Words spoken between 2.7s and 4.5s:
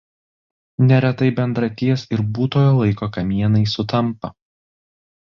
laiko kamienai sutampa.